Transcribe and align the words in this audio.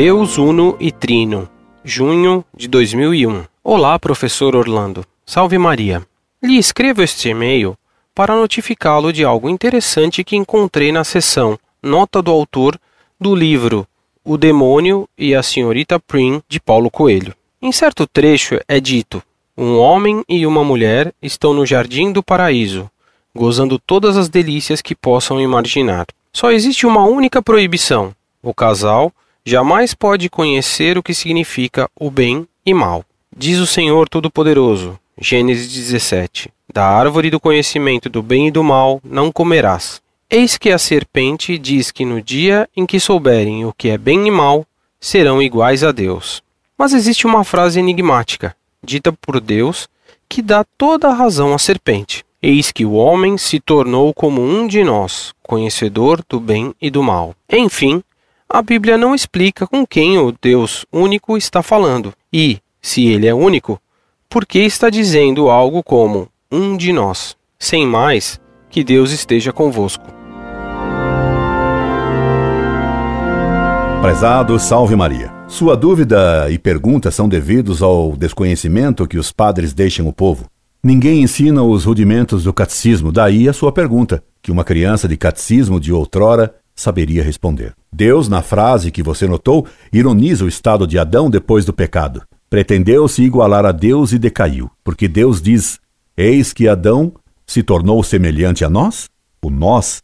Deus 0.00 0.38
Uno 0.38 0.76
e 0.78 0.92
Trino, 0.92 1.48
junho 1.84 2.44
de 2.56 2.68
2001. 2.68 3.44
Olá, 3.64 3.98
professor 3.98 4.54
Orlando. 4.54 5.04
Salve 5.26 5.58
Maria. 5.58 6.06
Lhe 6.40 6.56
escrevo 6.56 7.02
este 7.02 7.30
e-mail 7.30 7.76
para 8.14 8.36
notificá-lo 8.36 9.12
de 9.12 9.24
algo 9.24 9.48
interessante 9.48 10.22
que 10.22 10.36
encontrei 10.36 10.92
na 10.92 11.02
seção 11.02 11.58
Nota 11.82 12.22
do 12.22 12.30
autor 12.30 12.78
do 13.20 13.34
livro 13.34 13.88
O 14.24 14.38
Demônio 14.38 15.08
e 15.18 15.34
a 15.34 15.42
Senhorita 15.42 15.98
Prim 15.98 16.40
de 16.48 16.60
Paulo 16.60 16.92
Coelho. 16.92 17.34
Em 17.60 17.72
certo 17.72 18.06
trecho 18.06 18.60
é 18.68 18.78
dito: 18.78 19.20
um 19.56 19.78
homem 19.78 20.22
e 20.28 20.46
uma 20.46 20.62
mulher 20.62 21.12
estão 21.20 21.52
no 21.52 21.66
jardim 21.66 22.12
do 22.12 22.22
paraíso, 22.22 22.88
gozando 23.34 23.80
todas 23.80 24.16
as 24.16 24.28
delícias 24.28 24.80
que 24.80 24.94
possam 24.94 25.40
imaginar. 25.40 26.06
Só 26.32 26.52
existe 26.52 26.86
uma 26.86 27.04
única 27.04 27.42
proibição: 27.42 28.14
o 28.40 28.54
casal 28.54 29.12
jamais 29.48 29.94
pode 29.94 30.28
conhecer 30.28 30.98
o 30.98 31.02
que 31.02 31.14
significa 31.14 31.88
o 31.98 32.10
bem 32.10 32.46
e 32.66 32.74
mal. 32.74 33.02
Diz 33.34 33.58
o 33.58 33.66
Senhor 33.66 34.06
Todo-Poderoso, 34.06 34.98
Gênesis 35.18 35.72
17: 35.72 36.50
Da 36.70 36.84
árvore 36.84 37.30
do 37.30 37.40
conhecimento 37.40 38.10
do 38.10 38.22
bem 38.22 38.48
e 38.48 38.50
do 38.50 38.62
mal 38.62 39.00
não 39.02 39.32
comerás. 39.32 40.02
Eis 40.28 40.58
que 40.58 40.68
a 40.68 40.76
serpente 40.76 41.56
diz 41.56 41.90
que 41.90 42.04
no 42.04 42.20
dia 42.20 42.68
em 42.76 42.84
que 42.84 43.00
souberem 43.00 43.64
o 43.64 43.72
que 43.72 43.88
é 43.88 43.96
bem 43.96 44.26
e 44.26 44.30
mal, 44.30 44.66
serão 45.00 45.40
iguais 45.40 45.82
a 45.82 45.92
Deus. 45.92 46.42
Mas 46.76 46.92
existe 46.92 47.26
uma 47.26 47.42
frase 47.42 47.80
enigmática, 47.80 48.54
dita 48.84 49.10
por 49.14 49.40
Deus, 49.40 49.88
que 50.28 50.42
dá 50.42 50.62
toda 50.76 51.08
a 51.08 51.14
razão 51.14 51.54
à 51.54 51.58
serpente. 51.58 52.22
Eis 52.42 52.70
que 52.70 52.84
o 52.84 52.92
homem 52.92 53.38
se 53.38 53.58
tornou 53.58 54.12
como 54.12 54.42
um 54.42 54.66
de 54.66 54.84
nós, 54.84 55.32
conhecedor 55.42 56.22
do 56.28 56.38
bem 56.38 56.74
e 56.80 56.90
do 56.90 57.02
mal. 57.02 57.34
Enfim, 57.50 58.02
a 58.50 58.62
Bíblia 58.62 58.96
não 58.96 59.14
explica 59.14 59.66
com 59.66 59.86
quem 59.86 60.18
o 60.18 60.32
Deus 60.32 60.86
único 60.90 61.36
está 61.36 61.62
falando. 61.62 62.14
E, 62.32 62.58
se 62.80 63.06
ele 63.06 63.26
é 63.26 63.34
único, 63.34 63.80
por 64.28 64.46
que 64.46 64.60
está 64.60 64.88
dizendo 64.88 65.50
algo 65.50 65.82
como 65.82 66.28
um 66.50 66.76
de 66.76 66.92
nós? 66.92 67.36
Sem 67.58 67.86
mais, 67.86 68.40
que 68.70 68.82
Deus 68.82 69.12
esteja 69.12 69.52
convosco. 69.52 70.04
Prezado, 74.00 74.58
salve 74.58 74.96
Maria. 74.96 75.30
Sua 75.46 75.76
dúvida 75.76 76.50
e 76.50 76.58
pergunta 76.58 77.10
são 77.10 77.28
devidos 77.28 77.82
ao 77.82 78.16
desconhecimento 78.16 79.06
que 79.06 79.18
os 79.18 79.30
padres 79.30 79.74
deixam 79.74 80.06
o 80.06 80.12
povo. 80.12 80.46
Ninguém 80.82 81.22
ensina 81.22 81.62
os 81.62 81.84
rudimentos 81.84 82.44
do 82.44 82.52
catecismo, 82.54 83.10
daí 83.10 83.48
a 83.48 83.52
sua 83.52 83.72
pergunta, 83.72 84.22
que 84.40 84.52
uma 84.52 84.64
criança 84.64 85.08
de 85.08 85.16
catecismo 85.16 85.80
de 85.80 85.92
outrora 85.92 86.54
saberia 86.74 87.22
responder. 87.22 87.74
Deus, 87.92 88.28
na 88.28 88.42
frase 88.42 88.90
que 88.90 89.02
você 89.02 89.26
notou, 89.26 89.66
ironiza 89.92 90.44
o 90.44 90.48
estado 90.48 90.86
de 90.86 90.98
Adão 90.98 91.30
depois 91.30 91.64
do 91.64 91.72
pecado. 91.72 92.22
Pretendeu 92.50 93.08
se 93.08 93.22
igualar 93.22 93.64
a 93.64 93.72
Deus 93.72 94.12
e 94.12 94.18
decaiu, 94.18 94.70
porque 94.84 95.08
Deus 95.08 95.40
diz: 95.42 95.78
Eis 96.16 96.52
que 96.52 96.68
Adão 96.68 97.12
se 97.46 97.62
tornou 97.62 98.02
semelhante 98.02 98.64
a 98.64 98.70
nós? 98.70 99.08
O 99.42 99.50
nós 99.50 100.02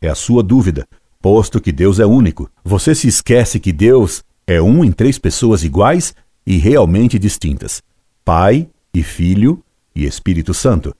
é 0.00 0.08
a 0.08 0.14
sua 0.14 0.42
dúvida, 0.42 0.86
posto 1.20 1.60
que 1.60 1.72
Deus 1.72 1.98
é 1.98 2.06
único. 2.06 2.50
Você 2.64 2.94
se 2.94 3.08
esquece 3.08 3.60
que 3.60 3.72
Deus 3.72 4.22
é 4.46 4.60
um 4.60 4.84
em 4.84 4.92
três 4.92 5.18
pessoas 5.18 5.62
iguais 5.62 6.14
e 6.46 6.56
realmente 6.56 7.18
distintas: 7.18 7.82
Pai 8.24 8.68
e 8.92 9.02
Filho 9.02 9.62
e 9.94 10.04
Espírito 10.04 10.54
Santo. 10.54 10.94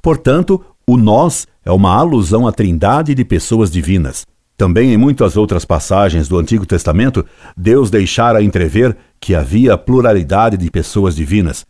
Portanto, 0.00 0.64
o 0.86 0.96
nós 0.96 1.46
é 1.64 1.70
uma 1.70 1.94
alusão 1.94 2.46
à 2.46 2.52
trindade 2.52 3.14
de 3.14 3.24
pessoas 3.24 3.70
divinas. 3.70 4.26
Também 4.62 4.92
em 4.92 4.96
muitas 4.96 5.36
outras 5.36 5.64
passagens 5.64 6.28
do 6.28 6.38
Antigo 6.38 6.64
Testamento, 6.64 7.26
Deus 7.56 7.90
deixara 7.90 8.44
entrever 8.44 8.96
que 9.18 9.34
havia 9.34 9.76
pluralidade 9.76 10.56
de 10.56 10.70
pessoas 10.70 11.16
divinas. 11.16 11.66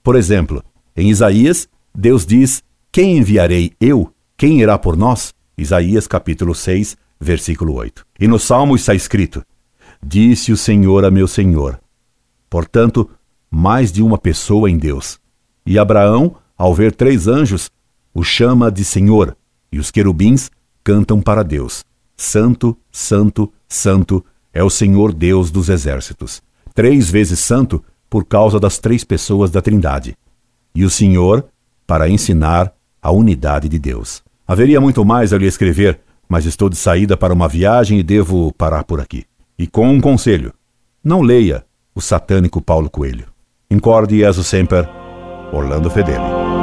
Por 0.00 0.14
exemplo, 0.14 0.62
em 0.96 1.10
Isaías, 1.10 1.68
Deus 1.92 2.24
diz: 2.24 2.62
Quem 2.92 3.18
enviarei 3.18 3.72
eu? 3.80 4.12
Quem 4.36 4.60
irá 4.60 4.78
por 4.78 4.96
nós? 4.96 5.34
Isaías 5.58 6.06
capítulo 6.06 6.54
6, 6.54 6.96
versículo 7.20 7.74
8. 7.74 8.06
E 8.20 8.28
no 8.28 8.38
Salmo 8.38 8.76
está 8.76 8.94
escrito: 8.94 9.42
Disse 10.00 10.52
o 10.52 10.56
Senhor 10.56 11.04
a 11.04 11.10
meu 11.10 11.26
Senhor. 11.26 11.80
Portanto, 12.48 13.10
mais 13.50 13.90
de 13.90 14.04
uma 14.04 14.18
pessoa 14.18 14.70
em 14.70 14.78
Deus. 14.78 15.18
E 15.66 15.80
Abraão, 15.80 16.36
ao 16.56 16.72
ver 16.72 16.94
três 16.94 17.26
anjos, 17.26 17.72
o 18.14 18.22
chama 18.22 18.70
de 18.70 18.84
Senhor, 18.84 19.36
e 19.72 19.80
os 19.80 19.90
querubins 19.90 20.48
cantam 20.84 21.20
para 21.20 21.42
Deus. 21.42 21.84
Santo, 22.16 22.76
Santo, 22.90 23.52
Santo 23.68 24.24
é 24.52 24.62
o 24.62 24.70
Senhor 24.70 25.12
Deus 25.12 25.50
dos 25.50 25.68
exércitos. 25.68 26.42
Três 26.74 27.10
vezes 27.10 27.38
santo 27.40 27.84
por 28.08 28.24
causa 28.24 28.58
das 28.58 28.78
três 28.78 29.04
pessoas 29.04 29.50
da 29.50 29.60
Trindade. 29.60 30.16
E 30.74 30.84
o 30.84 30.90
Senhor 30.90 31.46
para 31.86 32.08
ensinar 32.08 32.72
a 33.02 33.10
unidade 33.10 33.68
de 33.68 33.78
Deus. 33.78 34.22
Haveria 34.46 34.80
muito 34.80 35.04
mais 35.04 35.32
a 35.32 35.38
lhe 35.38 35.46
escrever, 35.46 36.00
mas 36.28 36.46
estou 36.46 36.68
de 36.68 36.76
saída 36.76 37.16
para 37.16 37.34
uma 37.34 37.48
viagem 37.48 37.98
e 37.98 38.02
devo 38.02 38.52
parar 38.52 38.84
por 38.84 39.00
aqui. 39.00 39.24
E 39.58 39.66
com 39.66 39.88
um 39.88 40.00
conselho: 40.00 40.52
não 41.04 41.20
leia 41.22 41.64
o 41.94 42.00
satânico 42.00 42.60
Paulo 42.60 42.90
Coelho. 42.90 43.26
Incorde 43.70 44.18
Jesus 44.18 44.46
Semper, 44.46 44.88
Orlando 45.52 45.90
Fedeli. 45.90 46.55